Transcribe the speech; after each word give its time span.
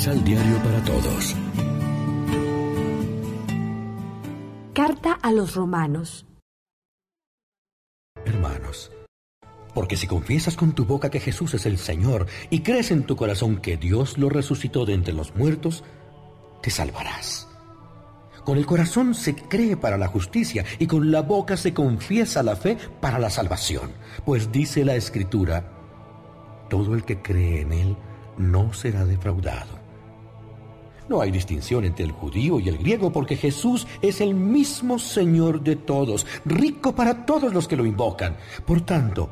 Misal 0.00 0.24
Diario 0.24 0.56
para 0.62 0.82
Todos. 0.82 1.36
Carta 4.72 5.18
a 5.20 5.30
los 5.30 5.54
Romanos. 5.54 6.24
Hermanos, 8.24 8.90
porque 9.74 9.98
si 9.98 10.06
confiesas 10.06 10.56
con 10.56 10.72
tu 10.72 10.86
boca 10.86 11.10
que 11.10 11.20
Jesús 11.20 11.52
es 11.52 11.66
el 11.66 11.76
Señor 11.76 12.28
y 12.48 12.60
crees 12.60 12.92
en 12.92 13.02
tu 13.02 13.14
corazón 13.14 13.58
que 13.58 13.76
Dios 13.76 14.16
lo 14.16 14.30
resucitó 14.30 14.86
de 14.86 14.94
entre 14.94 15.12
los 15.12 15.36
muertos, 15.36 15.84
te 16.62 16.70
salvarás. 16.70 17.46
Con 18.42 18.56
el 18.56 18.64
corazón 18.64 19.14
se 19.14 19.34
cree 19.34 19.76
para 19.76 19.98
la 19.98 20.08
justicia 20.08 20.64
y 20.78 20.86
con 20.86 21.10
la 21.10 21.20
boca 21.20 21.58
se 21.58 21.74
confiesa 21.74 22.42
la 22.42 22.56
fe 22.56 22.78
para 23.02 23.18
la 23.18 23.28
salvación. 23.28 23.92
Pues 24.24 24.50
dice 24.50 24.82
la 24.82 24.94
Escritura, 24.94 25.70
todo 26.70 26.94
el 26.94 27.04
que 27.04 27.20
cree 27.20 27.60
en 27.60 27.74
Él 27.74 27.96
no 28.38 28.72
será 28.72 29.04
defraudado. 29.04 29.79
No 31.10 31.20
hay 31.20 31.32
distinción 31.32 31.84
entre 31.84 32.04
el 32.04 32.12
judío 32.12 32.60
y 32.60 32.68
el 32.68 32.78
griego 32.78 33.10
porque 33.10 33.36
Jesús 33.36 33.84
es 34.00 34.20
el 34.20 34.32
mismo 34.32 35.00
Señor 35.00 35.60
de 35.60 35.74
todos, 35.74 36.24
rico 36.44 36.94
para 36.94 37.26
todos 37.26 37.52
los 37.52 37.66
que 37.66 37.74
lo 37.74 37.84
invocan. 37.84 38.36
Por 38.64 38.82
tanto, 38.82 39.28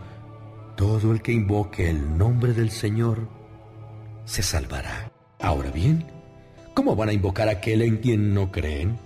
todo 0.77 1.13
el 1.13 1.23
que 1.23 1.31
invoque 1.31 1.89
el 1.89 2.19
nombre 2.19 2.53
del 2.53 2.73
Señor 2.73 3.29
se 4.25 4.43
salvará. 4.43 5.13
Ahora 5.39 5.71
bien, 5.71 6.05
¿cómo 6.75 6.97
van 6.97 7.11
a 7.11 7.13
invocar 7.13 7.47
a 7.49 7.53
aquel 7.53 7.83
en 7.83 7.99
quien 7.99 8.35
no 8.35 8.51
creen? 8.51 8.99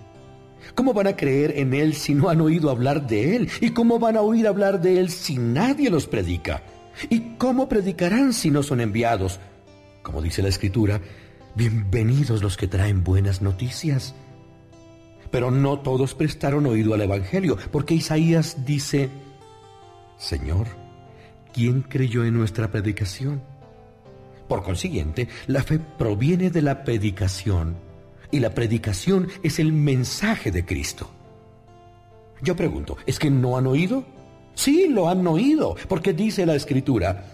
¿Cómo 0.73 0.95
van 0.95 1.05
a 1.05 1.15
creer 1.15 1.53
en 1.59 1.75
Él 1.75 1.93
si 1.93 2.15
no 2.15 2.29
han 2.29 2.41
oído 2.41 2.71
hablar 2.71 3.05
de 3.05 3.35
Él? 3.35 3.49
¿Y 3.61 3.69
cómo 3.69 3.99
van 3.99 4.17
a 4.17 4.21
oír 4.21 4.47
hablar 4.47 4.81
de 4.81 4.99
Él 4.99 5.11
si 5.11 5.37
nadie 5.37 5.91
los 5.91 6.07
predica? 6.07 6.63
¿Y 7.11 7.35
cómo 7.37 7.69
predicarán 7.69 8.33
si 8.33 8.49
no 8.49 8.63
son 8.63 8.81
enviados? 8.81 9.39
Como 10.01 10.23
dice 10.23 10.41
la 10.41 10.49
Escritura, 10.49 10.99
bienvenidos 11.55 12.41
los 12.41 12.57
que 12.57 12.67
traen 12.67 13.03
buenas 13.03 13.41
noticias. 13.41 14.15
Pero 15.31 15.51
no 15.51 15.79
todos 15.79 16.13
prestaron 16.13 16.65
oído 16.65 16.93
al 16.93 17.01
Evangelio, 17.01 17.57
porque 17.71 17.95
Isaías 17.95 18.65
dice, 18.65 19.09
Señor, 20.17 20.67
¿quién 21.53 21.81
creyó 21.81 22.23
en 22.23 22.35
nuestra 22.35 22.71
predicación? 22.71 23.41
Por 24.47 24.63
consiguiente, 24.63 25.27
la 25.47 25.63
fe 25.63 25.79
proviene 25.79 26.49
de 26.49 26.61
la 26.61 26.83
predicación, 26.83 27.75
y 28.31 28.39
la 28.39 28.53
predicación 28.53 29.27
es 29.43 29.59
el 29.59 29.73
mensaje 29.73 30.51
de 30.51 30.65
Cristo. 30.65 31.09
Yo 32.41 32.55
pregunto, 32.55 32.97
¿es 33.05 33.19
que 33.19 33.29
no 33.29 33.57
han 33.57 33.67
oído? 33.67 34.03
Sí, 34.55 34.87
lo 34.89 35.09
han 35.09 35.25
oído, 35.25 35.75
porque 35.87 36.13
dice 36.13 36.45
la 36.45 36.55
Escritura, 36.55 37.25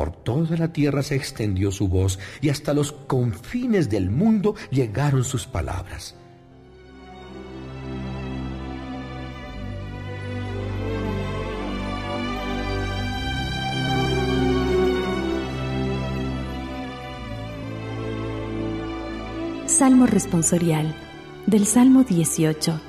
por 0.00 0.12
toda 0.12 0.56
la 0.56 0.72
tierra 0.72 1.02
se 1.02 1.14
extendió 1.14 1.70
su 1.70 1.86
voz 1.86 2.18
y 2.40 2.48
hasta 2.48 2.72
los 2.72 2.90
confines 2.90 3.90
del 3.90 4.08
mundo 4.08 4.54
llegaron 4.70 5.24
sus 5.24 5.46
palabras. 5.46 6.14
Salmo 19.66 20.06
responsorial 20.06 20.94
del 21.44 21.66
Salmo 21.66 22.04
18. 22.04 22.80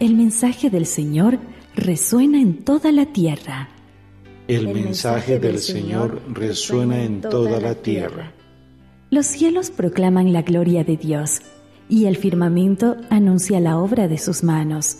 El 0.00 0.16
mensaje 0.16 0.68
del 0.68 0.86
Señor 0.86 1.38
resuena 1.76 2.40
en 2.40 2.64
toda 2.64 2.90
la 2.90 3.06
tierra. 3.06 3.73
El 4.46 4.68
mensaje 4.68 5.38
del 5.38 5.58
Señor 5.58 6.20
resuena 6.30 7.02
en 7.02 7.22
toda 7.22 7.60
la 7.60 7.76
tierra. 7.76 8.30
Los 9.10 9.24
cielos 9.24 9.70
proclaman 9.70 10.34
la 10.34 10.42
gloria 10.42 10.84
de 10.84 10.98
Dios 10.98 11.40
y 11.88 12.04
el 12.04 12.18
firmamento 12.18 12.98
anuncia 13.08 13.58
la 13.58 13.78
obra 13.78 14.06
de 14.06 14.18
sus 14.18 14.42
manos. 14.42 14.98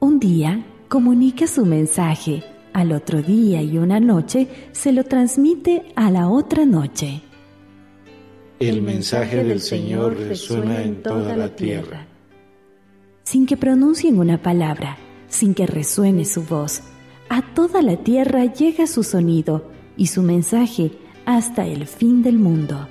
Un 0.00 0.18
día 0.18 0.66
comunica 0.88 1.46
su 1.46 1.66
mensaje, 1.66 2.42
al 2.72 2.90
otro 2.90 3.22
día 3.22 3.62
y 3.62 3.78
una 3.78 4.00
noche 4.00 4.48
se 4.72 4.92
lo 4.92 5.04
transmite 5.04 5.84
a 5.94 6.10
la 6.10 6.28
otra 6.28 6.66
noche. 6.66 7.22
El 8.58 8.82
mensaje 8.82 9.44
del 9.44 9.60
Señor 9.60 10.16
resuena 10.18 10.82
en 10.82 11.00
toda 11.00 11.36
la 11.36 11.54
tierra. 11.54 12.08
Sin 13.22 13.46
que 13.46 13.56
pronuncien 13.56 14.18
una 14.18 14.42
palabra, 14.42 14.98
sin 15.28 15.54
que 15.54 15.68
resuene 15.68 16.24
su 16.24 16.42
voz, 16.42 16.82
a 17.30 17.42
toda 17.54 17.80
la 17.80 17.96
tierra 17.96 18.44
llega 18.44 18.88
su 18.88 19.04
sonido 19.04 19.70
y 19.96 20.08
su 20.08 20.20
mensaje 20.20 20.90
hasta 21.24 21.64
el 21.64 21.86
fin 21.86 22.24
del 22.24 22.38
mundo. 22.38 22.88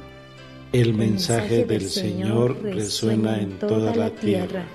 El 0.71 0.93
mensaje 0.93 1.65
del 1.65 1.89
Señor 1.89 2.57
resuena 2.63 3.41
en 3.41 3.59
toda 3.59 3.93
la 3.93 4.09
tierra. 4.09 4.65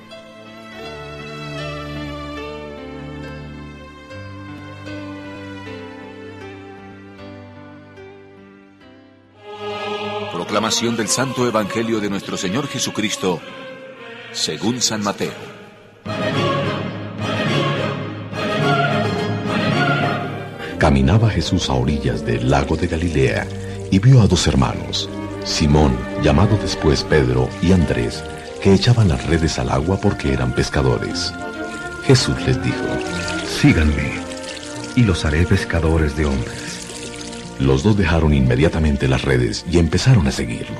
Proclamación 10.33 10.95
del 10.97 11.09
Santo 11.09 11.49
Evangelio 11.49 12.01
de 12.01 12.11
nuestro 12.11 12.37
Señor 12.37 12.67
Jesucristo, 12.67 13.41
según 14.33 14.83
San 14.83 15.03
Mateo. 15.03 15.64
Caminaba 20.85 21.31
Jesús 21.31 21.71
a 21.71 21.73
orillas 21.73 22.27
del 22.27 22.51
lago 22.51 22.77
de 22.77 22.87
Galilea 22.87 23.47
y 23.91 23.99
vio 23.99 24.21
a 24.21 24.27
dos 24.27 24.47
hermanos, 24.47 25.09
Simón, 25.43 25.97
llamado 26.23 26.59
después 26.59 27.05
Pedro, 27.05 27.49
y 27.63 27.73
Andrés, 27.73 28.23
que 28.63 28.75
echaban 28.75 29.09
las 29.09 29.27
redes 29.27 29.59
al 29.59 29.71
agua 29.71 29.99
porque 29.99 30.35
eran 30.35 30.55
pescadores. 30.55 31.33
Jesús 32.07 32.37
les 32.47 32.63
dijo, 32.63 32.85
Síganme, 33.47 34.13
y 34.95 35.05
los 35.05 35.25
haré 35.25 35.47
pescadores 35.47 36.19
de 36.19 36.27
hombres. 36.27 37.55
Los 37.59 37.83
dos 37.83 37.97
dejaron 37.97 38.35
inmediatamente 38.35 39.09
las 39.09 39.23
redes 39.23 39.65
y 39.73 39.79
empezaron 39.79 40.27
a 40.27 40.33
seguirlo. 40.33 40.77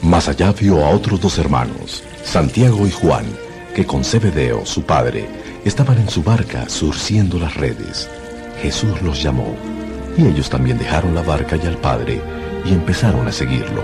Más 0.00 0.26
allá 0.26 0.54
vio 0.54 0.82
a 0.82 0.88
otros 0.88 1.20
dos 1.20 1.36
hermanos, 1.36 2.02
Santiago 2.24 2.86
y 2.86 2.90
Juan, 2.90 3.26
que 3.74 3.84
con 3.84 4.04
Zebedeo, 4.04 4.64
su 4.64 4.84
padre, 4.84 5.28
estaban 5.66 5.98
en 5.98 6.08
su 6.08 6.22
barca 6.22 6.66
surciendo 6.70 7.38
las 7.38 7.56
redes. 7.56 8.08
Jesús 8.62 9.00
los 9.02 9.22
llamó, 9.22 9.54
y 10.16 10.26
ellos 10.26 10.50
también 10.50 10.78
dejaron 10.78 11.14
la 11.14 11.22
barca 11.22 11.56
y 11.56 11.66
al 11.66 11.76
Padre, 11.78 12.20
y 12.64 12.72
empezaron 12.72 13.26
a 13.26 13.32
seguirlo. 13.32 13.82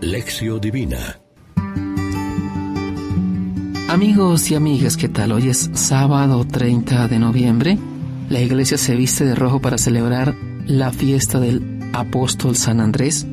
Lección 0.00 0.60
Divina 0.60 1.18
Amigos 3.88 4.50
y 4.50 4.54
amigas, 4.54 4.96
¿qué 4.96 5.08
tal? 5.08 5.32
Hoy 5.32 5.48
es 5.48 5.70
sábado 5.74 6.46
30 6.46 7.08
de 7.08 7.18
noviembre. 7.18 7.78
La 8.30 8.40
iglesia 8.40 8.78
se 8.78 8.96
viste 8.96 9.24
de 9.24 9.34
rojo 9.34 9.60
para 9.60 9.78
celebrar 9.78 10.34
la 10.66 10.92
fiesta 10.92 11.38
del 11.38 11.90
apóstol 11.92 12.56
San 12.56 12.80
Andrés 12.80 13.26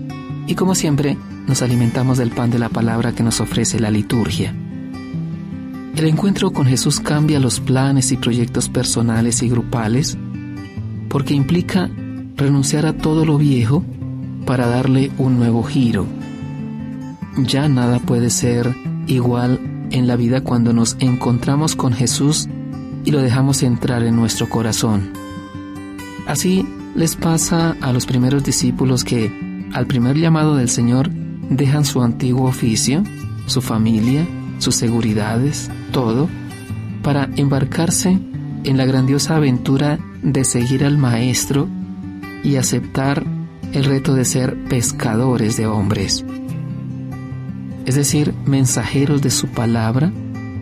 y 0.47 0.55
como 0.55 0.75
siempre 0.75 1.17
nos 1.47 1.61
alimentamos 1.61 2.17
del 2.17 2.31
pan 2.31 2.51
de 2.51 2.59
la 2.59 2.69
palabra 2.69 3.13
que 3.13 3.23
nos 3.23 3.39
ofrece 3.39 3.79
la 3.79 3.89
liturgia. 3.89 4.53
El 5.95 6.07
encuentro 6.07 6.51
con 6.51 6.65
Jesús 6.65 6.99
cambia 6.99 7.39
los 7.39 7.59
planes 7.59 8.11
y 8.11 8.17
proyectos 8.17 8.69
personales 8.69 9.41
y 9.43 9.49
grupales 9.49 10.17
porque 11.09 11.33
implica 11.33 11.89
renunciar 12.35 12.85
a 12.85 12.93
todo 12.93 13.25
lo 13.25 13.37
viejo 13.37 13.83
para 14.45 14.67
darle 14.67 15.11
un 15.17 15.37
nuevo 15.37 15.63
giro. 15.63 16.05
Ya 17.37 17.67
nada 17.67 17.99
puede 17.99 18.29
ser 18.29 18.73
igual 19.07 19.59
en 19.91 20.07
la 20.07 20.15
vida 20.15 20.41
cuando 20.41 20.71
nos 20.71 20.95
encontramos 20.99 21.75
con 21.75 21.93
Jesús 21.93 22.47
y 23.03 23.11
lo 23.11 23.19
dejamos 23.19 23.63
entrar 23.63 24.03
en 24.03 24.15
nuestro 24.15 24.49
corazón. 24.49 25.11
Así 26.27 26.65
les 26.95 27.15
pasa 27.15 27.75
a 27.81 27.91
los 27.91 28.05
primeros 28.05 28.43
discípulos 28.43 29.03
que, 29.03 29.67
al 29.73 29.87
primer 29.87 30.17
llamado 30.17 30.55
del 30.55 30.69
Señor, 30.69 31.09
dejan 31.49 31.85
su 31.85 32.01
antiguo 32.01 32.47
oficio, 32.47 33.03
su 33.47 33.61
familia, 33.61 34.25
sus 34.59 34.75
seguridades, 34.75 35.69
todo, 35.91 36.29
para 37.01 37.29
embarcarse 37.35 38.19
en 38.63 38.77
la 38.77 38.85
grandiosa 38.85 39.37
aventura 39.37 39.99
de 40.21 40.43
seguir 40.43 40.85
al 40.85 40.97
Maestro 40.97 41.67
y 42.43 42.55
aceptar 42.57 43.25
el 43.73 43.85
reto 43.85 44.13
de 44.13 44.25
ser 44.25 44.65
pescadores 44.65 45.57
de 45.57 45.67
hombres, 45.67 46.25
es 47.85 47.95
decir, 47.95 48.33
mensajeros 48.45 49.21
de 49.21 49.31
su 49.31 49.47
palabra, 49.47 50.11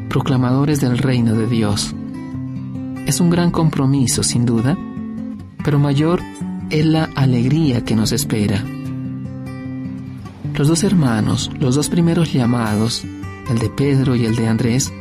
proclamadores 0.10 0.80
del 0.80 0.98
reino 0.98 1.34
de 1.34 1.48
Dios. 1.48 1.94
Es 3.06 3.20
un 3.20 3.30
gran 3.30 3.52
compromiso, 3.52 4.24
sin 4.24 4.46
duda, 4.46 4.78
pero 5.64 5.80
mayor 5.80 6.22
es 6.70 6.86
la 6.86 7.06
alegría 7.16 7.84
que 7.84 7.96
nos 7.96 8.12
espera. 8.12 8.64
Los 10.54 10.68
dos 10.68 10.84
hermanos, 10.84 11.52
los 11.60 11.76
dos 11.76 11.90
primeros 11.90 12.34
llamados, 12.34 13.06
el 13.50 13.60
de 13.60 13.70
Pedro 13.70 14.16
y 14.16 14.26
el 14.26 14.36
de 14.36 14.48
Andrés, 14.48 14.94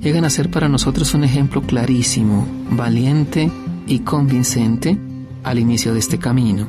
llegan 0.00 0.24
a 0.24 0.30
ser 0.30 0.50
para 0.50 0.68
nosotros 0.68 1.14
un 1.14 1.24
ejemplo 1.24 1.62
clarísimo, 1.62 2.46
valiente 2.70 3.50
y 3.86 4.00
convincente 4.00 4.98
al 5.42 5.58
inicio 5.58 5.92
de 5.92 6.00
este 6.00 6.18
camino. 6.18 6.66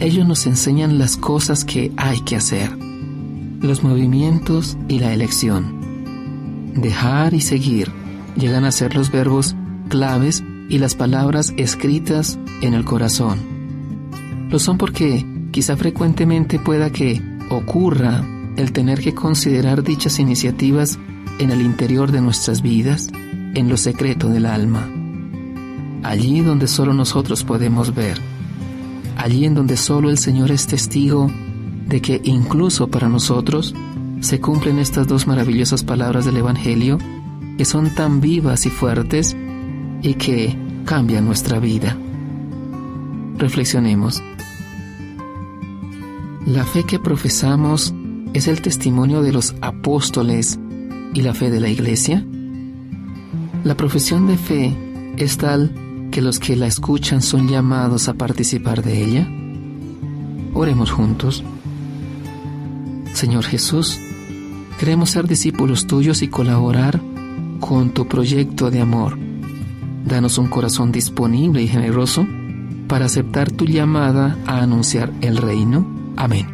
ellos 0.00 0.26
nos 0.26 0.46
enseñan 0.46 0.98
las 0.98 1.16
cosas 1.16 1.64
que 1.64 1.92
hay 1.96 2.20
que 2.20 2.36
hacer, 2.36 2.76
los 3.60 3.82
movimientos 3.82 4.76
y 4.88 4.98
la 4.98 5.12
elección. 5.12 6.72
Dejar 6.74 7.32
y 7.32 7.40
seguir 7.40 7.90
llegan 8.36 8.64
a 8.64 8.72
ser 8.72 8.96
los 8.96 9.10
verbos 9.10 9.54
claves 9.88 10.42
y 10.68 10.78
las 10.78 10.94
palabras 10.94 11.54
escritas 11.56 12.38
en 12.60 12.74
el 12.74 12.84
corazón. 12.84 13.38
Lo 14.50 14.58
son 14.58 14.78
porque 14.78 15.24
quizá 15.52 15.76
frecuentemente 15.76 16.58
pueda 16.58 16.90
que 16.90 17.22
ocurra 17.50 18.24
el 18.56 18.72
tener 18.72 19.00
que 19.00 19.14
considerar 19.14 19.82
dichas 19.82 20.18
iniciativas 20.18 20.98
en 21.38 21.50
el 21.50 21.60
interior 21.60 22.12
de 22.12 22.20
nuestras 22.20 22.62
vidas, 22.62 23.10
en 23.54 23.68
lo 23.68 23.76
secreto 23.76 24.28
del 24.28 24.46
alma, 24.46 24.88
allí 26.02 26.40
donde 26.40 26.68
solo 26.68 26.94
nosotros 26.94 27.44
podemos 27.44 27.94
ver, 27.94 28.18
allí 29.16 29.44
en 29.44 29.54
donde 29.54 29.76
solo 29.76 30.10
el 30.10 30.18
Señor 30.18 30.50
es 30.50 30.66
testigo 30.66 31.30
de 31.86 32.00
que 32.00 32.20
incluso 32.24 32.88
para 32.88 33.08
nosotros 33.08 33.74
se 34.20 34.40
cumplen 34.40 34.78
estas 34.78 35.06
dos 35.06 35.26
maravillosas 35.26 35.84
palabras 35.84 36.24
del 36.24 36.36
Evangelio 36.36 36.98
que 37.58 37.64
son 37.64 37.94
tan 37.94 38.20
vivas 38.20 38.66
y 38.66 38.70
fuertes 38.70 39.36
y 40.02 40.14
que 40.14 40.56
cambian 40.84 41.24
nuestra 41.24 41.58
vida. 41.58 41.96
Reflexionemos. 43.38 44.22
La 46.46 46.64
fe 46.64 46.84
que 46.84 46.98
profesamos 46.98 47.94
es 48.34 48.48
el 48.48 48.60
testimonio 48.60 49.22
de 49.22 49.32
los 49.32 49.54
apóstoles 49.60 50.58
y 51.14 51.22
la 51.22 51.32
fe 51.32 51.50
de 51.50 51.60
la 51.60 51.68
iglesia. 51.68 52.24
La 53.62 53.76
profesión 53.76 54.26
de 54.26 54.36
fe 54.36 54.76
es 55.16 55.38
tal 55.38 55.72
que 56.10 56.20
los 56.20 56.40
que 56.40 56.56
la 56.56 56.66
escuchan 56.66 57.22
son 57.22 57.48
llamados 57.48 58.08
a 58.08 58.14
participar 58.14 58.82
de 58.82 59.02
ella. 59.02 59.28
Oremos 60.52 60.90
juntos. 60.90 61.42
Señor 63.14 63.44
Jesús, 63.44 63.98
queremos 64.78 65.10
ser 65.10 65.28
discípulos 65.28 65.86
tuyos 65.86 66.22
y 66.22 66.28
colaborar 66.28 67.00
con 67.60 67.90
tu 67.90 68.06
proyecto 68.08 68.70
de 68.70 68.80
amor. 68.80 69.16
Danos 70.04 70.38
un 70.38 70.48
corazón 70.48 70.92
disponible 70.92 71.62
y 71.62 71.68
generoso 71.68 72.26
para 72.88 73.06
aceptar 73.06 73.50
tu 73.50 73.64
llamada 73.64 74.36
a 74.46 74.60
anunciar 74.60 75.12
el 75.20 75.36
reino. 75.36 75.86
Amén. 76.16 76.53